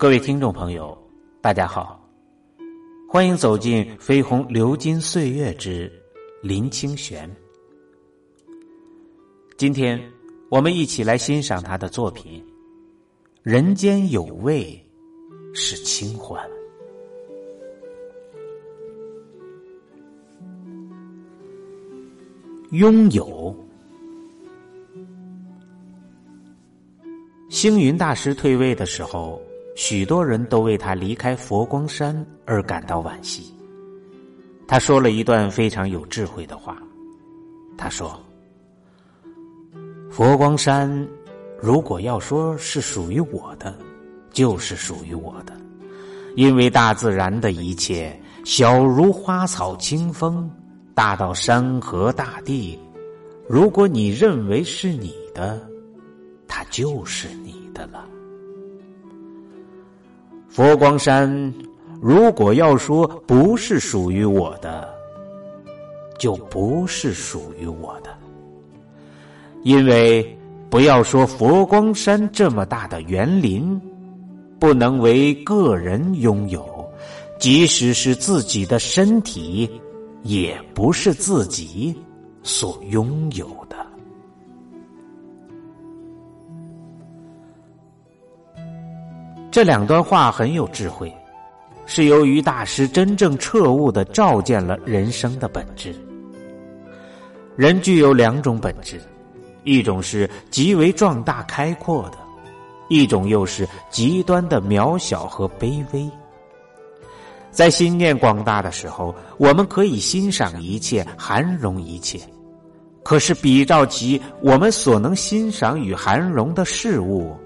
[0.00, 0.96] 各位听众朋友，
[1.42, 2.02] 大家好，
[3.06, 5.92] 欢迎走进《飞鸿流金岁月之
[6.40, 7.28] 林清玄》。
[9.58, 10.00] 今天
[10.48, 12.42] 我们一起来欣赏他的作品
[13.42, 14.74] 《人间有味
[15.52, 16.42] 是清欢》。
[22.70, 23.54] 拥有。
[27.50, 29.38] 星云大师退位的时候，
[29.82, 33.50] 许多人都为他离开佛光山而感到惋惜。
[34.68, 36.76] 他说了一段非常有智慧的话。
[37.78, 38.20] 他说
[40.12, 41.08] ：“佛光山
[41.58, 43.74] 如果要说是属于我的，
[44.30, 45.56] 就是属于我的，
[46.36, 50.48] 因为大自然的一切，小如花草清风。”
[50.92, 52.78] 大到山河大地，
[53.48, 55.58] 如果你认为是你的，
[56.46, 58.04] 它就是你的了。
[60.50, 61.54] 佛光山，
[62.02, 64.92] 如果要说不是属于我的，
[66.18, 68.10] 就不是属于我的。
[69.62, 73.80] 因为不要说佛光山这么大的园林，
[74.58, 76.84] 不能为个人拥有，
[77.38, 79.70] 即使是自己的身体。
[80.22, 81.96] 也不是自己
[82.42, 83.89] 所拥有的。
[89.50, 91.12] 这两段话很有智慧，
[91.84, 95.92] 是由于大师真正彻悟的照见了人生的本质。
[97.56, 99.00] 人具有两种本质，
[99.64, 102.18] 一种是极为壮大开阔的，
[102.88, 106.08] 一种又是极端的渺小和卑微。
[107.50, 112.20] 在心念广大的时候，我们可以欣赏一切，涵容一切；
[113.02, 117.36] 可是比照起我们所能欣赏与涵容的事物，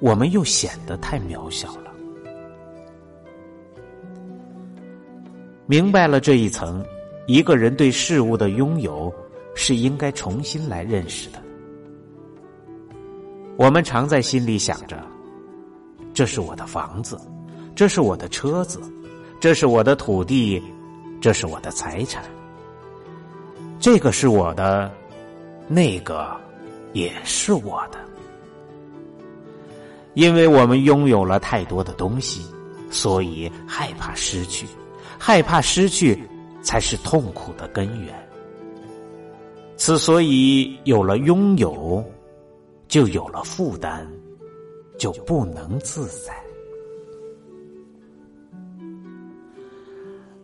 [0.00, 1.92] 我们又显得太渺小了。
[5.66, 6.84] 明白了这一层，
[7.26, 9.12] 一个人对事物的拥有
[9.54, 11.40] 是应该重新来认识的。
[13.56, 15.00] 我们常在心里想着
[16.12, 17.20] ：“这是我的房子。”
[17.72, 18.78] 这是我的车子，
[19.40, 20.62] 这是我的土地，
[21.18, 22.22] 这是我的财产。
[23.78, 24.92] 这个是我的，
[25.66, 26.36] 那个
[26.92, 27.98] 也是我的。
[30.14, 32.42] 因为我们拥有了太多的东西，
[32.90, 34.66] 所以害怕失去，
[35.18, 36.18] 害怕失去
[36.62, 38.14] 才是痛苦的根源。
[39.76, 42.04] 此所以有了拥有，
[42.88, 44.06] 就有了负担，
[44.98, 46.34] 就不能自在。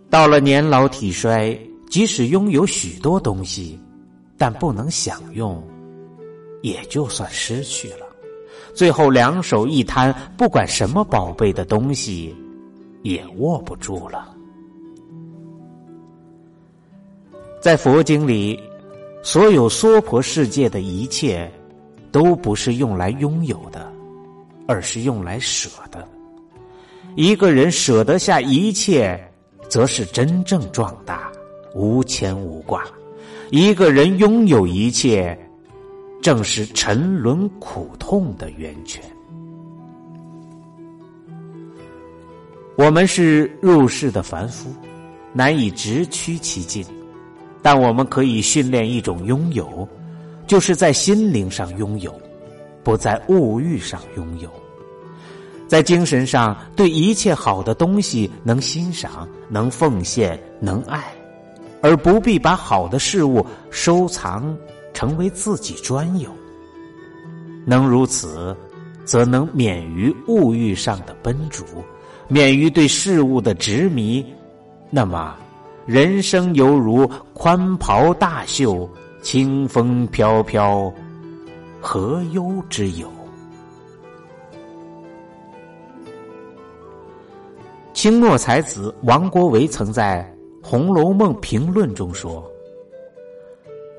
[0.09, 1.59] 到了年老体衰，
[1.91, 3.79] 即使拥有许多东西，
[4.39, 5.63] 但不能享用，
[6.63, 8.06] 也就算失去了。
[8.75, 12.35] 最后两手一摊，不管什么宝贝的东西，
[13.03, 14.35] 也握不住了。
[17.61, 18.61] 在佛经里，
[19.23, 21.51] 所有娑婆世界的一切，
[22.11, 23.93] 都不是用来拥有的，
[24.67, 26.07] 而是用来舍的。
[27.15, 29.19] 一个人舍得下一切。
[29.69, 31.29] 则是真正壮大，
[31.75, 32.85] 无牵无挂。
[33.51, 35.37] 一个人拥有一切，
[36.27, 39.01] 正是沉沦苦痛的源泉。
[42.77, 44.69] 我们是入世的凡夫，
[45.33, 46.85] 难以直趋其境，
[47.63, 49.89] 但我们可以训练一种拥有，
[50.49, 52.13] 就是在心灵上拥有，
[52.83, 54.51] 不在物欲上拥有。
[55.69, 61.05] 在精神上，对一切好的东西能欣赏、能奉献、能爱，
[61.83, 64.59] 而不必把好的事物收藏
[64.97, 66.31] 成为自己专有。
[67.67, 68.57] 能如此，
[69.05, 71.67] 则能免于物欲上的奔逐，
[72.29, 74.25] 免于对事物的执迷。
[74.89, 75.37] 那么，
[75.85, 78.89] 人生犹如宽袍大袖、
[79.21, 80.91] 清风飘飘，
[81.79, 83.07] 何忧之有？
[87.93, 90.27] 清末才子王国维曾在
[90.67, 92.43] 《红楼梦》评论中说：“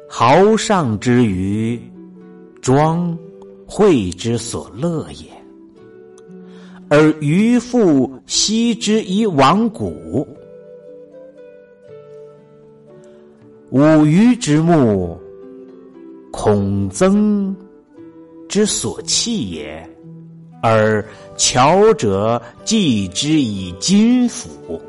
[0.08, 1.80] 豪上之余，
[2.62, 3.18] 庄
[3.66, 5.28] 惠之所乐也；
[6.90, 10.26] 而渔父惜之以往古，
[13.70, 15.20] 五鱼之目，
[16.32, 17.56] 孔曾
[18.48, 19.88] 之所弃也。”
[20.60, 21.06] 而
[21.38, 24.82] 巧者寄之以金斧。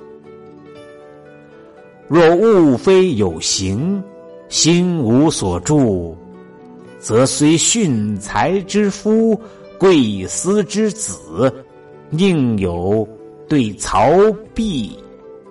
[2.09, 4.03] 若物非有形，
[4.49, 6.17] 心无所住，
[6.99, 9.39] 则虽训才之夫、
[9.79, 11.53] 贵司之子，
[12.11, 13.07] 宁有
[13.47, 14.11] 对曹
[14.55, 14.91] 丕、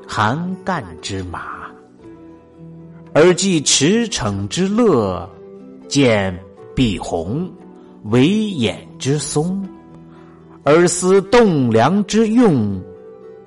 [0.07, 1.67] 韩干之马，
[3.13, 5.29] 而寄驰骋之乐，
[5.87, 6.37] 见
[6.75, 7.47] 碧鸿、
[8.05, 9.63] 为偃之松，
[10.63, 12.81] 而思栋梁之用，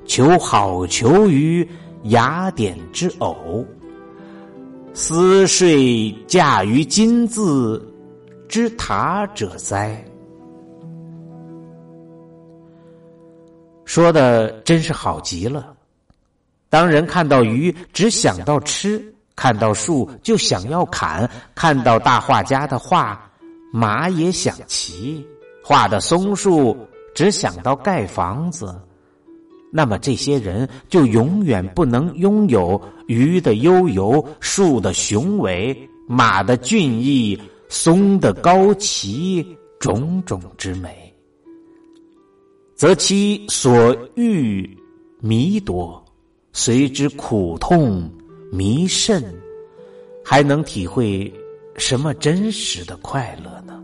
[0.04, 1.66] 求好求于
[2.04, 3.64] 雅典之偶，
[4.92, 7.80] 思睡驾于金字
[8.48, 10.04] 之塔者哉？
[13.84, 15.74] 说的真是好极了。
[16.68, 19.00] 当人看到鱼，只想到吃；
[19.34, 23.30] 看到树，就想要砍；看到大画家的画，
[23.72, 25.24] 马也想骑；
[25.64, 26.76] 画的松树，
[27.14, 28.74] 只想到盖房子。
[29.72, 35.76] 那么这些人就永远不能拥有鱼的悠游、树的雄伟、
[36.08, 37.38] 马的俊逸、
[37.68, 39.46] 松的高奇
[39.78, 41.14] 种种之美。
[42.74, 44.68] 则其所欲
[45.20, 46.02] 弥多，
[46.52, 48.10] 随之苦痛
[48.50, 49.22] 弥甚，
[50.24, 51.32] 还能体会
[51.76, 53.79] 什么真实的快乐呢？